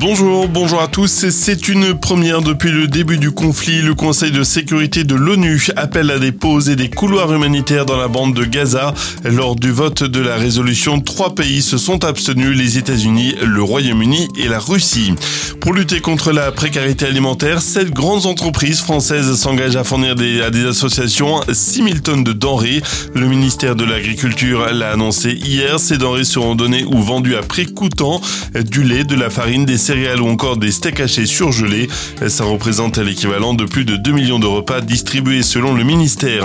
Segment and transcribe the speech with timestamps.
[0.00, 1.28] Bonjour, bonjour à tous.
[1.30, 3.82] C'est une première depuis le début du conflit.
[3.82, 7.96] Le Conseil de sécurité de l'ONU appelle à des pauses et des couloirs humanitaires dans
[7.96, 8.94] la bande de Gaza.
[9.24, 14.28] Lors du vote de la résolution, trois pays se sont abstenus, les États-Unis, le Royaume-Uni
[14.36, 15.14] et la Russie.
[15.60, 20.64] Pour lutter contre la précarité alimentaire, sept grandes entreprises françaises s'engagent à fournir à des
[20.64, 22.82] associations 6000 tonnes de denrées.
[23.16, 25.80] Le ministère de l'Agriculture l'a annoncé hier.
[25.80, 28.20] Ces denrées seront données ou vendues à prix coûtant
[28.54, 31.88] du lait, de la farine, des céréales ou encore des steaks hachés surgelés.
[32.26, 36.44] Ça représente l'équivalent de plus de 2 millions de repas distribués selon le ministère.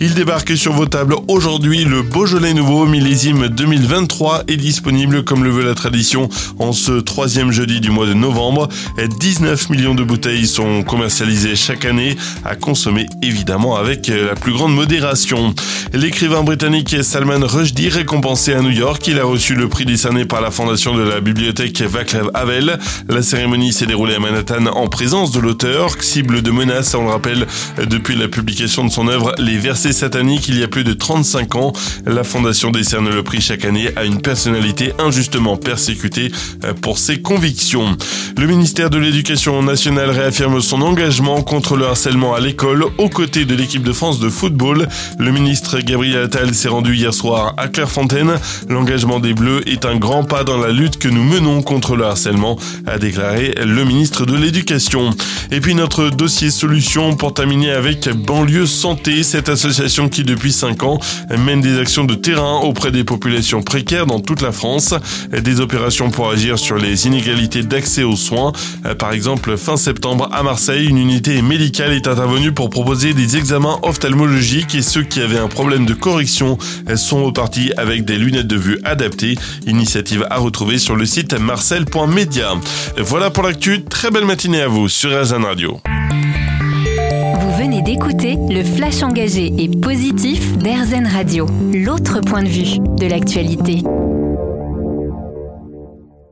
[0.00, 1.84] Il débarque sur vos tables aujourd'hui.
[1.84, 6.28] Le Beaujolais nouveau millésime 2023 est disponible comme le veut la tradition
[6.58, 8.68] en ce troisième jeudi du mois de novembre.
[8.98, 14.74] 19 millions de bouteilles sont commercialisées chaque année à consommer évidemment avec la plus grande
[14.74, 15.54] modération.
[15.92, 20.40] L'écrivain britannique Salman Rushdie récompensé à New York, il a reçu le prix décerné par
[20.40, 22.71] la fondation de la bibliothèque Václav Havel.
[23.08, 27.10] La cérémonie s'est déroulée à Manhattan en présence de l'auteur, cible de menaces, on le
[27.10, 27.46] rappelle,
[27.88, 31.56] depuis la publication de son œuvre Les versets sataniques il y a plus de 35
[31.56, 31.72] ans.
[32.06, 36.30] La fondation décerne le prix chaque année à une personnalité injustement persécutée
[36.80, 37.96] pour ses convictions.
[38.38, 43.44] Le ministère de l'Éducation nationale réaffirme son engagement contre le harcèlement à l'école aux côtés
[43.44, 44.88] de l'équipe de France de football.
[45.18, 48.34] Le ministre Gabriel Attal s'est rendu hier soir à Clairefontaine.
[48.68, 52.04] L'engagement des Bleus est un grand pas dans la lutte que nous menons contre le
[52.04, 55.10] harcèlement a déclaré le ministre de l'Éducation.
[55.50, 60.82] Et puis notre dossier solution pour terminer avec Banlieue Santé, cette association qui depuis 5
[60.82, 60.98] ans
[61.36, 64.94] mène des actions de terrain auprès des populations précaires dans toute la France,
[65.32, 68.52] des opérations pour agir sur les inégalités d'accès aux soins.
[68.98, 73.78] Par exemple, fin septembre à Marseille, une unité médicale est intervenue pour proposer des examens
[73.82, 76.58] ophtalmologiques et ceux qui avaient un problème de correction
[76.96, 79.36] sont repartis avec des lunettes de vue adaptées.
[79.66, 82.51] Initiative à retrouver sur le site marcel.media.
[82.98, 83.84] Voilà pour l'actu.
[83.84, 85.80] Très belle matinée à vous sur RZN Radio.
[87.40, 93.06] Vous venez d'écouter le flash engagé et positif d'RZN Radio, l'autre point de vue de
[93.06, 93.82] l'actualité.